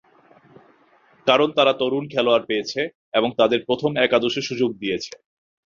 কারণ, 1.27 1.49
তারা 1.57 1.73
তরুণ 1.79 2.03
খেলোয়াড় 2.13 2.45
পেয়েছে 2.47 2.81
এবং 3.13 3.29
তাদের 3.39 3.59
প্রথম 3.67 3.91
একাদশে 3.97 4.41
সুযোগ 4.49 4.69
দিয়েছে। 4.81 5.13